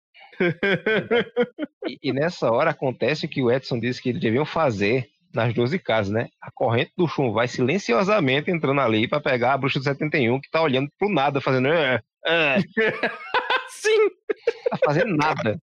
[1.88, 5.54] E, e nessa hora acontece o que o Edson disse que eles deviam fazer nas
[5.54, 6.28] 12 casas, né?
[6.42, 10.50] A corrente do chum vai silenciosamente entrando ali pra pegar a bruxa do 71 que
[10.50, 11.68] tá olhando pro nada, fazendo.
[11.68, 12.56] "É, é",
[13.70, 14.10] Sim!
[14.70, 15.60] tá fazendo nada.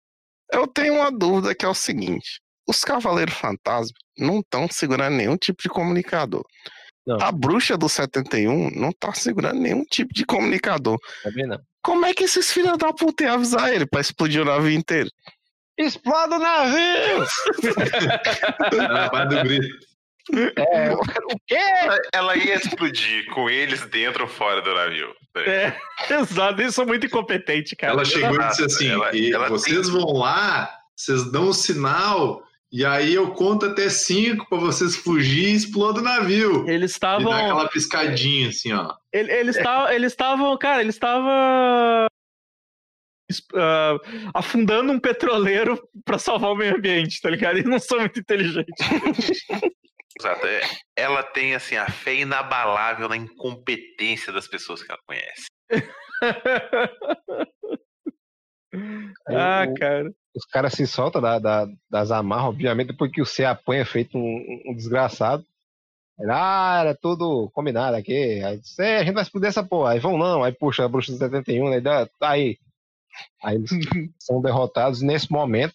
[0.53, 5.37] Eu tenho uma dúvida que é o seguinte: os Cavaleiros Fantasma não estão segurando nenhum
[5.37, 6.45] tipo de comunicador.
[7.07, 7.21] Não.
[7.21, 10.99] A bruxa do 71 não tá segurando nenhum tipo de comunicador.
[11.23, 11.59] Também não.
[11.83, 15.09] Como é que esses filhos da puta iam avisar ele pra explodir o navio inteiro?
[15.79, 17.27] Explode o navio!
[18.77, 19.77] Na parte do grito.
[20.59, 20.99] É, o
[21.47, 21.57] quê?
[22.13, 25.15] Ela, ia explodir com eles dentro ou fora do navio.
[25.37, 25.73] É,
[26.11, 27.93] exato, eles são muito incompetentes, cara.
[27.93, 32.43] Ela chegou e disse assim: Ela- e ela vocês vão lá, vocês dão um sinal,
[32.77, 36.69] e aí eu conto até cinco pra vocês fugir e explodir o navio.
[36.69, 37.31] Eles estavam.
[37.31, 38.95] dá aquela piscadinha assim, ó.
[39.13, 39.93] Ele- Eles estavam.
[39.93, 40.59] Eles estavam.
[40.59, 42.07] Cara, eles estavam.
[43.31, 43.97] es- ah,
[44.35, 47.57] afundando um petroleiro pra salvar o meio ambiente, tá ligado?
[47.57, 48.75] Eles não são muito inteligentes.
[50.19, 50.47] Exato.
[50.47, 50.61] é.
[50.97, 55.47] Ela tem assim a fé inabalável na incompetência das pessoas que ela conhece.
[59.29, 60.11] ah, cara.
[60.37, 64.19] Os caras se soltam da, da- das amarras, obviamente, depois que o C apanha feito
[64.19, 65.45] um, um desgraçado.
[66.31, 68.43] Ah, era tudo combinado aqui.
[68.43, 69.93] Aí disse, é, a gente vai explodir essa porra.
[69.93, 71.81] Aí vão não, aí puxa a bruxa de 71, né?
[71.81, 72.59] dá- Tá aí.
[73.43, 73.71] Aí eles
[74.21, 75.75] são derrotados nesse momento.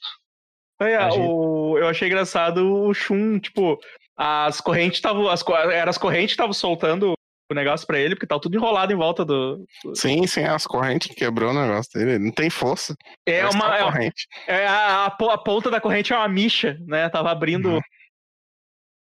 [0.80, 3.80] Aí, ah, gente- o- eu achei engraçado o Shun, tipo,
[4.18, 5.28] as correntes estavam.
[5.28, 7.14] As, eram as correntes estavam soltando
[7.54, 9.66] o negócio pra ele, porque tava tudo enrolado em volta do.
[9.94, 12.12] Sim, sim, as correntes que quebrou o negócio dele.
[12.16, 12.96] Ele não tem força.
[13.26, 13.78] É Parece uma.
[13.78, 14.28] é- corrente.
[14.48, 17.10] É, a, a a ponta da corrente é uma micha, né?
[17.10, 17.82] Tava abrindo Uhum.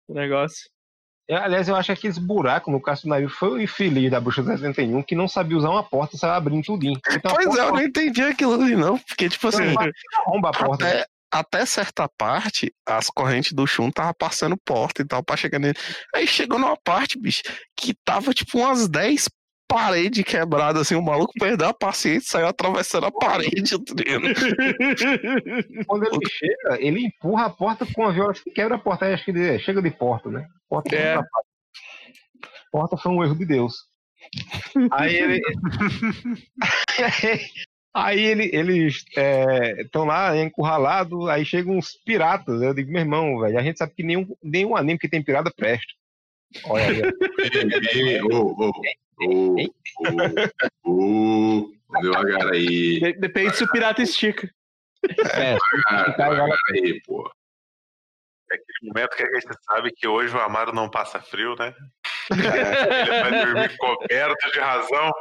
[0.10, 0.70] o negócio.
[1.30, 4.20] É, Aliás, eu acho que aqueles buracos no caso do navio foi o infeliz da
[4.20, 7.00] bruxa de 71 que não sabia usar uma porta e saiu abrindo tudinho.
[7.12, 8.98] Então, Pois é, eu porta não entendi aquilo ali, não.
[8.98, 9.64] Porque, tipo assim,
[10.26, 10.86] arromba a porta.
[10.86, 15.58] até, até certa parte, as correntes do Shun tava passando porta e tal pra chegar
[15.60, 15.78] nele.
[16.14, 17.42] Aí chegou numa parte, bicho,
[17.76, 19.30] que tava tipo umas 10
[19.68, 23.94] paredes quebradas, assim, o maluco perdeu a paciência e saiu atravessando a parede, tá?
[25.88, 29.06] Quando ele chega, ele empurra a porta com a violência que quebra a porta.
[29.06, 30.46] Aí acho que ele é, chega de porta, né?
[30.68, 31.18] Porta, É.
[32.70, 33.90] porta foi um erro de Deus.
[34.92, 35.42] Aí ele.
[37.94, 39.04] aí ele, eles
[39.80, 42.62] estão lá encurralados, aí chegam uns piratas.
[42.62, 45.52] Eu digo, meu irmão, velho, a gente sabe que nenhum, nenhum anime que tem pirata
[45.56, 45.94] presta.
[46.66, 47.02] Olha aí.
[47.94, 48.72] Ei, ei, ô,
[49.24, 49.66] ô,
[50.84, 54.50] ô, devagar aí, De- Depende se o pirata estica.
[55.34, 57.30] É, devagar, devagar aí, pô.
[58.52, 61.74] É aquele momento que a gente sabe que hoje o Amaro não passa frio, né?
[62.32, 65.12] Ele vai dormir coberto de razão.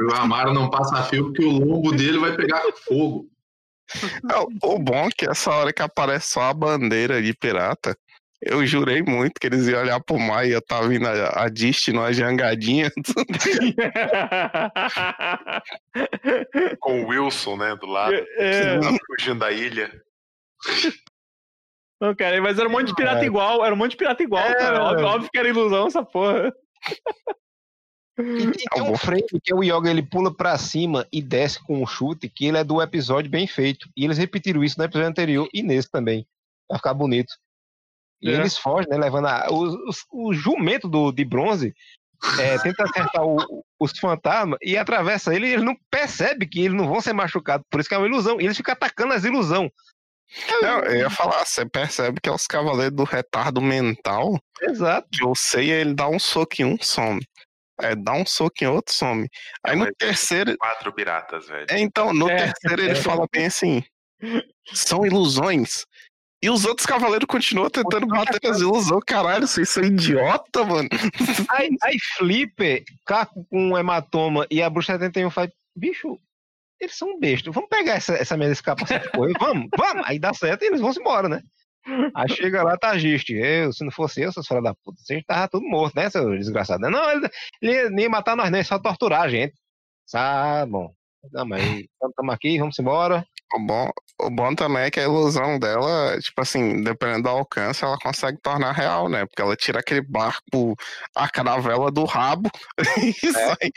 [0.00, 3.26] O Amaro não passa fio porque o lombo dele vai pegar fogo.
[4.22, 7.96] Não, O bom é que essa hora que aparece só a bandeira de pirata,
[8.40, 11.48] eu jurei muito que eles iam olhar pro mar e ia estar vindo a, a
[11.48, 12.90] Destino, a jangadinha.
[16.80, 19.90] Com o Wilson, né, do lado, É, tá fugindo da ilha.
[22.00, 23.26] não, cara, mas era um monte de pirata É.
[23.26, 24.54] igual, era um monte de pirata igual, É.
[24.54, 24.84] cara.
[24.84, 26.52] Óbvio, óbvio que era ilusão essa porra.
[28.20, 28.92] E tem, tem bom.
[28.92, 32.46] um frame que o Yoga ele pula pra cima e desce com um chute, que
[32.46, 33.88] ele é do episódio bem feito.
[33.96, 36.26] E eles repetiram isso no episódio anterior e nesse também.
[36.68, 37.32] Pra ficar bonito.
[38.22, 38.34] E É.
[38.34, 38.96] eles fogem, né?
[38.98, 41.74] Levando a, os, os- o jumento do, de bronze.
[42.38, 46.76] É, tenta acertar o- os fantasmas e atravessa ele e ele não percebe que eles
[46.76, 47.66] não vão ser machucados.
[47.70, 48.38] Por isso que é uma ilusão.
[48.40, 49.70] E eles ficam atacando as ilusões.
[50.62, 55.08] Não, eu ia falar, você percebe que é os cavaleiros do retardo mental, Exato.
[55.10, 57.20] que eu sei, ele dá um soco em um, some.
[57.82, 59.28] É, dá um soco em outro, some.
[59.64, 61.66] Aí no Mas- terceiro, Quatro piratas, velho.
[61.70, 62.36] é, então, no É.
[62.52, 63.82] terceiro ele fala bem assim,
[64.72, 65.84] são ilusões.
[66.42, 69.02] E os outros cavaleiros continuam tentando bater as ilusões.
[69.06, 70.88] Caralho, vocês são idiota, mano.
[71.50, 76.18] Aí, aí Flipper, Caco com um hematoma e a bruxa 71 faz, bicho,
[76.80, 80.18] eles são bestas, vamos pegar essa, essa merda desse capacete de coisa, vamos, vamos, aí
[80.18, 81.42] dá certo e eles vão embora, né?
[82.14, 85.24] Aí chega lá, tá Giste, eu, se não fosse eu, seus filhos da puta, vocês
[85.26, 86.90] tava tudo morto, né, seu desgraçado?
[86.90, 87.28] Não, ele,
[87.62, 89.54] ele nem matar nós, nem só torturar a gente.
[90.14, 90.92] Ah, bom.
[91.32, 93.26] Não, mas estamos aqui, vamos embora.
[93.52, 93.90] O bom,
[94.20, 98.38] o bom também é que a ilusão dela, tipo assim, dependendo do alcance, ela consegue
[98.40, 99.26] tornar real, né?
[99.26, 100.76] Porque ela tira aquele barco,
[101.14, 102.48] a caravela do rabo
[102.96, 103.70] e, sai,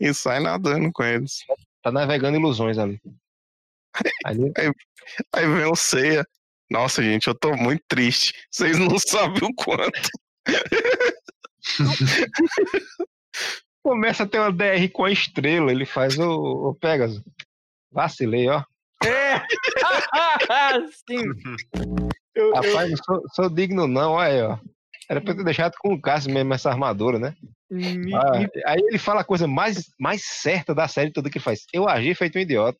[0.00, 1.44] e sai nadando com eles.
[1.82, 3.00] Tá navegando ilusões ali.
[4.24, 4.52] Ali,
[5.32, 6.24] Aí vem o Ceia.
[6.70, 8.34] Nossa, gente, eu tô muito triste.
[8.50, 10.10] Vocês não sabem o quanto.
[13.82, 17.22] começa a ter uma DR com a estrela, ele faz o, o Pegasus.
[17.90, 18.62] Vacilei, ó.
[19.04, 19.40] É!
[21.08, 21.22] Sim!
[22.34, 24.58] Eu, eu- Rapaz, não sou, sou digno não, olha aí, ó.
[25.10, 27.34] Era pra eu ter deixado com o Cássio mesmo essa armadura, né?
[27.70, 31.38] me- Ah, me- aí ele fala a coisa mais, mais certa da série toda que
[31.38, 31.60] ele faz.
[31.72, 32.78] Eu agi feito um idiota.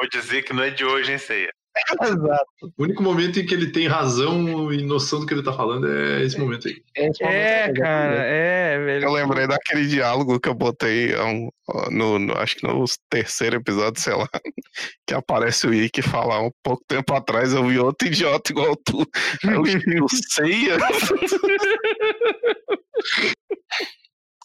[0.00, 1.52] Vou dizer que não é de hoje, hein, Ceia?
[2.02, 2.46] Exato.
[2.78, 5.86] O único momento em que ele tem razão e noção do que ele tá falando
[5.92, 6.82] é esse momento aí.
[6.96, 7.80] Esse momento É, exatamente.
[7.80, 9.04] cara, é, velho.
[9.04, 11.48] Eu lembrei daquele diálogo que eu botei há um-
[11.90, 14.26] no, no- acho que no terceiro episódio, sei lá,
[15.06, 19.06] que aparece o Ike falar um pouco tempo atrás, eu vi outro idiota igual tu.
[19.44, 19.64] Aí Eu,
[19.98, 20.78] eu ceia.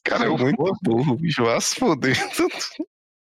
[0.03, 1.43] Cara, é muito burro, bicho.
[1.43, 2.15] Vai se foder.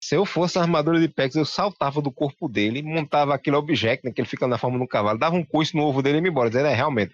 [0.09, 4.03] Se eu fosse a armadura de Pex, eu saltava do corpo dele, montava aquele objeto,
[4.03, 6.17] né, que ele fica na forma de um cavalo, dava um coice no ovo dele
[6.17, 6.49] e ia embora.
[6.49, 7.11] Dizendo, é, realmente,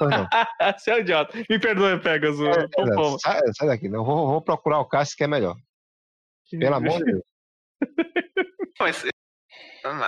[0.00, 0.28] não não.
[0.78, 1.36] Você é um idiota.
[1.50, 2.46] Me perdoe, Pegasus.
[2.46, 4.04] É, é, sai, sai daqui, não.
[4.04, 5.56] Vou, vou procurar o Cássio que é melhor.
[6.48, 7.22] Pelo amor de Deus.
[8.78, 9.10] Mas eh,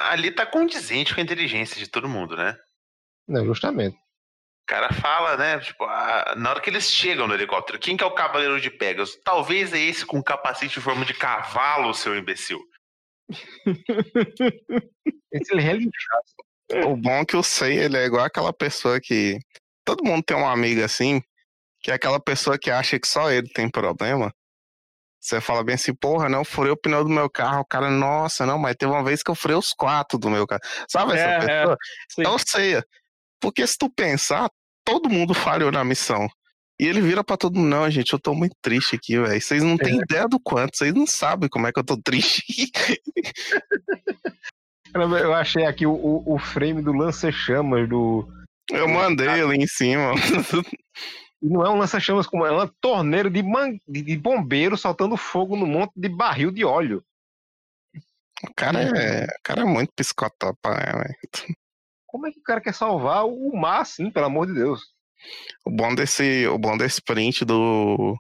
[0.09, 2.57] ali tá condizente com a inteligência de todo mundo, né?
[3.27, 3.99] Não, justamente.
[4.63, 5.59] O cara fala, né?
[5.59, 8.71] Tipo, ah, na hora que eles chegam no helicóptero, quem que é o cavaleiro de
[8.71, 9.19] Pegasus?
[9.25, 12.61] Talvez é esse com capacete em forma de cavalo, seu imbecil.
[15.33, 16.35] Esse ele relinchasse.
[16.85, 19.39] O bom é que eu sei, ele é igual aquela pessoa que.
[19.85, 21.21] Todo mundo tem uma amiga assim,
[21.81, 24.33] que é aquela pessoa que acha que só ele tem problema.
[25.21, 27.61] Você fala bem assim, porra, não, eu furei o pneu do meu carro.
[27.61, 30.47] O cara, nossa, não, mas teve uma vez que eu furei os quatro do meu
[30.47, 30.63] carro.
[30.89, 31.77] Sabe essa É, é, pessoa?
[32.11, 32.23] sim.
[32.25, 32.83] Eu sei.
[33.43, 34.49] Porque se tu pensar,
[34.85, 36.29] todo mundo falhou na missão.
[36.81, 39.41] E ele vira pra todo mundo, não, gente, eu tô muito triste aqui, velho.
[39.41, 42.43] Vocês não têm ideia do quanto, vocês não sabem como é que eu tô triste.
[44.95, 48.29] Eu achei aqui o, o, o frame do lança-chamas do.
[48.71, 50.13] Eu mandei ali em cima.
[51.41, 53.71] Não é um lança-chamas como é uma torneira de, man...
[53.89, 57.03] de bombeiro soltando fogo no monte de barril de óleo.
[58.45, 61.57] O cara é, o cara é muito psicotapa, né, velho.
[62.13, 64.83] Como é que o cara quer salvar o mar assim, pelo amor de Deus?
[65.65, 68.15] O bom desse, o bom desse print do,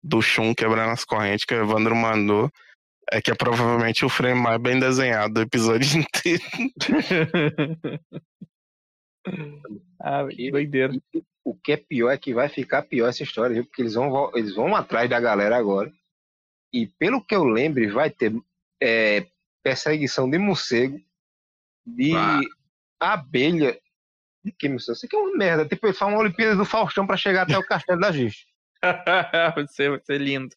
[0.00, 2.48] do Shun quebrando as correntes que o Evandro mandou
[3.10, 6.44] é que é provavelmente o frame mais bem desenhado do episódio inteiro.
[10.00, 10.92] ah, doideira.
[11.44, 13.64] O que é pior é que vai ficar pior essa história, viu?
[13.64, 15.92] Porque eles vão, eles vão atrás da galera agora.
[16.72, 18.32] E pelo que eu lembre, vai ter
[18.80, 19.26] é,
[19.64, 21.00] perseguição de morcego,
[21.84, 22.40] de Ah.
[23.10, 23.78] Abelha.
[24.44, 24.76] De senhor?
[24.76, 25.66] Isso aqui é uma merda.
[25.66, 28.44] Tipo, eles falam uma Olimpíada do Faustão pra chegar até o castelo da Giz.
[28.82, 30.54] vai, ser, vai ser lindo.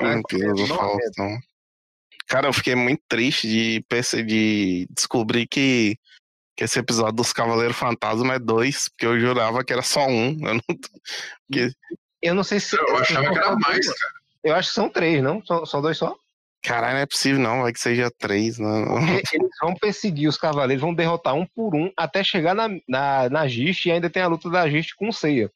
[0.00, 1.38] Meu Deus, o não, Faustão.
[2.26, 5.98] Cara, eu fiquei muito triste de, perce- de descobrir que,
[6.56, 10.38] que esse episódio dos Cavaleiros Fantasma é dois, porque eu jurava que era só um.
[10.48, 11.70] Eu não-
[12.22, 12.76] Eu não sei se.
[12.78, 14.12] Eu se achava são que era mais, cara.
[14.44, 15.44] Eu acho que são três, não?
[15.44, 16.16] Só, só dois só?
[16.62, 18.58] Caralho, não é possível não, vai que seja três.
[18.58, 19.06] Não, não.
[19.06, 23.28] Porque eles vão perseguir os cavaleiros, vão derrotar um por um até chegar na, na,
[23.28, 25.50] na Gist e ainda tem a luta da Gist com o Seiya.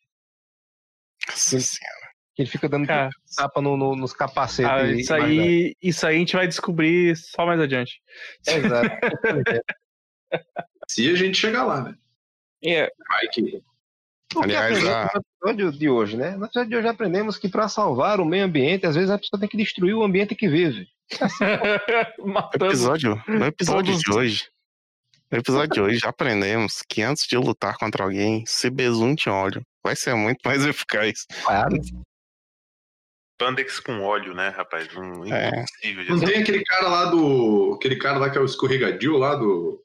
[1.28, 2.06] Nossa senhora.
[2.34, 4.70] Que ele fica dando Cara, tapa no, no- nos capacetes.
[4.70, 8.00] ah, e- isso, aí, isso aí a gente vai descobrir só mais adiante.
[8.46, 8.90] Exato.
[10.88, 11.94] Se a gente chegar lá, né?
[12.64, 13.62] É, Vai que.
[14.36, 15.20] Aliás, a- no
[15.52, 16.36] episódio de hoje, né?
[16.36, 19.40] No episódio de hoje aprendemos que para salvar o meio ambiente, às vezes a pessoa
[19.40, 20.86] tem que destruir o ambiente que vive.
[22.18, 22.66] No matando.
[22.66, 24.48] episódio, no episódio todos- de hoje,
[25.30, 29.62] no episódio de hoje, já aprendemos que antes de lutar contra alguém, se besunte óleo.
[29.84, 31.26] Vai ser muito mais eficaz.
[31.44, 31.76] Claro.
[33.38, 34.88] Pandex com óleo, né, rapaz?
[34.96, 35.48] Um É.
[35.82, 37.74] impossível Não tem aquele cara lá do.
[37.74, 39.82] Aquele cara lá que é o escorregadio lá do.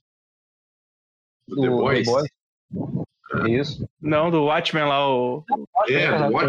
[1.47, 2.05] Do, The Boys.
[2.07, 2.12] The
[2.73, 3.49] Boys.
[3.49, 3.89] Isso.
[4.01, 5.43] Não, do Watchmen lá, o.
[5.89, 6.41] É, o.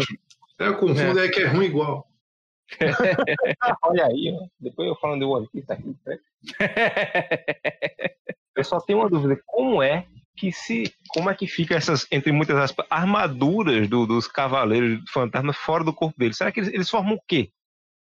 [0.59, 1.27] É, eu confundo, é.
[1.29, 2.07] que é ruim igual.
[3.83, 4.45] Olha aí, ó.
[4.59, 5.95] depois eu falando de One Piece aqui.
[6.05, 6.17] né?
[8.55, 9.39] Eu só tenho uma dúvida.
[9.47, 10.05] Como é
[10.37, 10.93] que se.
[11.09, 15.93] Como é que fica essas, entre muitas aspas, armaduras do- dos cavaleiros fantasmas fora do
[15.93, 16.37] corpo deles?
[16.37, 17.49] Será que eles, eles formam o quê?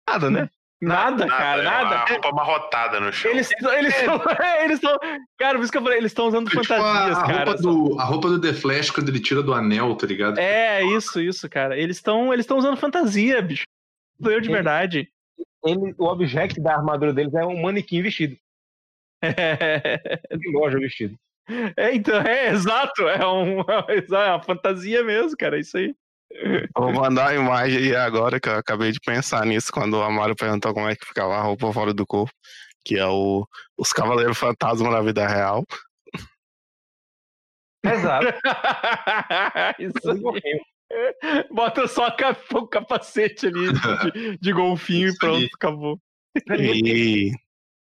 [0.09, 0.49] Nada, né?
[0.81, 1.95] Nada, cara, é nada.
[1.95, 3.29] Uma roupa amarrotada no chão.
[3.29, 4.19] Eles eles estão.
[4.63, 4.97] Eles estão.
[5.37, 7.45] Cara, por isso que eu falei, eles estão usando É tipo fantasias, a, a cara.
[7.45, 10.39] roupa do, a roupa do The Flash quando ele tira do anel, tá ligado?
[10.39, 11.77] É, isso, isso, cara.
[11.77, 13.63] Eles estão eles estão usando fantasia, bicho.
[14.23, 15.09] Eu de Ele- verdade.
[15.63, 18.35] Ele, o objeto da armadura deles é um manequim vestido.
[19.21, 21.15] De loja vestido.
[21.77, 23.07] É, então, é exato.
[23.07, 25.57] É, um, é uma fantasia mesmo, cara.
[25.57, 25.95] É isso aí.
[26.75, 30.35] Vou mandar a imagem aí agora, que eu acabei de pensar nisso, quando o Amaro
[30.35, 32.33] perguntou como é que ficava a roupa fora do corpo.
[32.83, 33.45] Que é o,
[33.77, 35.63] os Cavaleiros Fantasma na vida real.
[37.83, 38.25] Exato.
[39.79, 40.61] isso aí.
[41.51, 42.15] Bota só a
[42.55, 43.67] o capacete ali
[44.13, 45.49] de, de golfinho e Isso pronto, aí.
[45.53, 45.99] acabou.
[46.57, 47.31] E,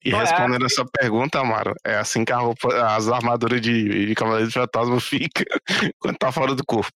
[0.05, 4.07] e Não, é respondendo essa pergunta, Amaro, é assim que a roupa, as armaduras de,
[4.07, 5.45] de Cavaleiro de Fantasma fica
[6.01, 6.91] quando tá fora do corpo.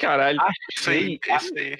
[0.00, 0.38] Caralho.
[0.76, 1.78] Isso aí, Sei, isso aí.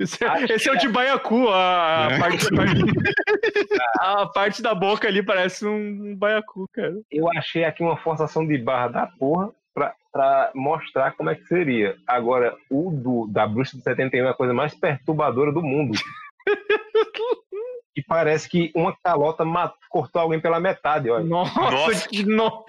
[0.00, 2.18] Esse, é- esse é o de baiacu, a, a É.
[2.18, 2.80] parte, a parte-
[4.00, 6.94] a parte da boca ali parece um baiacu, cara.
[7.10, 11.44] Eu achei aqui uma forçação de barra da porra pra, pra mostrar como é que
[11.46, 11.96] seria.
[12.06, 15.98] Agora, o do, da bruxa de 71 é a coisa mais perturbadora do mundo.
[17.94, 21.24] que parece que uma calota mat- cortou alguém pela metade, olha.
[21.24, 22.08] Nossa, Nossa.
[22.08, 22.64] que, no-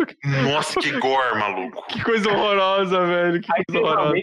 [0.52, 1.86] Nossa, que gore, maluco.
[1.88, 3.42] que coisa horrorosa, velho.
[3.42, 4.22] Que Aí coisa horrorosa.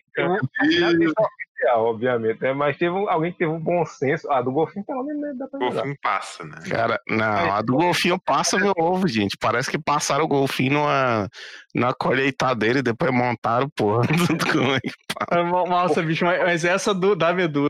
[1.63, 2.53] Oficial, obviamente, né?
[2.53, 4.31] mas teve um- alguém que teve um bom senso.
[4.31, 5.83] Ah, do golfinho pelo menos né, dá pra O jogar.
[5.83, 6.59] filme passa, né?
[6.69, 9.37] Cara, não, a do golfinho passa meu ovo, gente.
[9.39, 11.29] Parece que passaram o golfinho numa,
[11.75, 14.03] numa colheitadeira e depois montaram, porra.
[14.53, 17.69] Como é Nossa, bicho, mas, mas essa do, da Medusa.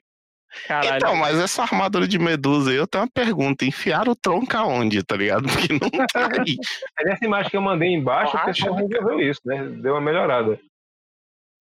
[0.68, 0.96] Caralho.
[0.96, 3.64] Então, mas essa armadura de medusa aí, eu tenho uma pergunta.
[3.64, 5.48] Enfiaram o tronco aonde, tá ligado?
[5.48, 6.56] Porque não tá aí.
[7.06, 9.64] Nessa imagem que eu mandei embaixo, o pessoal resolveu isso, né?
[9.80, 10.60] Deu uma melhorada.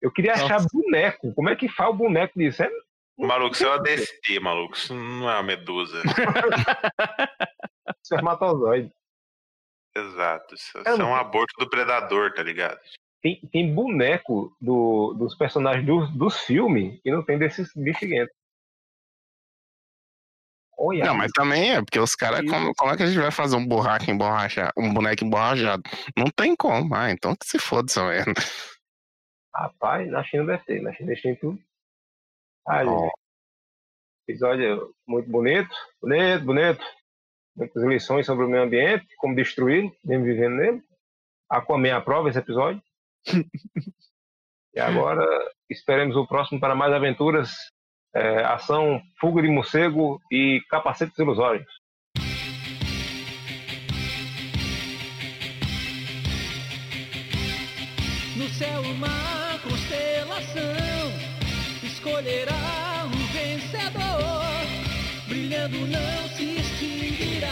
[0.02, 1.34] Eu queria achar boneco.
[1.34, 2.64] Como é que faz o boneco disso?
[2.64, 2.70] É
[3.18, 4.76] Maluco, isso é uma DST, maluco.
[4.78, 6.02] Isso não é uma medusa.
[8.04, 8.92] espermatozoide.
[9.96, 10.56] Exato.
[10.56, 12.80] Isso, É, isso é um aborto do predador, tá ligado?
[13.22, 18.34] Tem, tem boneco do- dos personagens dos, dos filmes e não tem desses bexiguentos.
[20.78, 23.32] Olha, Não, mas também é, porque os caras, como, como é que a gente vai
[23.32, 25.84] fazer um borracha emborrachado, um boneco emborrachado?
[26.16, 26.96] Não tem como.
[26.96, 28.32] Ah, então que se foda essa merda.
[29.60, 31.60] Rapaz, na China deve ter, na China tem tudo.
[32.68, 32.84] Ó.
[32.84, 33.14] gente,
[34.28, 35.70] episódio muito bonito,
[36.02, 36.86] bonito, bonito.
[37.56, 40.84] Muitas lições sobre o meio ambiente, como destruí-lo, mesmo vivendo nele.
[41.50, 42.82] Aquaman aprova esse episódio.
[44.74, 45.26] e agora
[45.70, 47.52] esperemos o próximo para mais aventuras.
[48.14, 51.79] é, ação, fuga de morcego e capacetes ilusórios.
[62.20, 64.44] Escolherá um vencedor,
[65.26, 67.48] brilhando não se extinguirá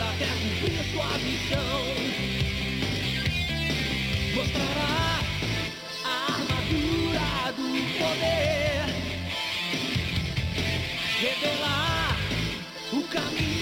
[0.00, 1.82] até cumprir sua missão.
[4.34, 5.20] Mostrará
[6.04, 8.84] a armadura do poder,
[11.20, 12.16] revelar
[12.92, 13.53] o caminho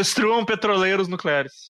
[0.00, 1.68] Destruam petroleiros nucleares.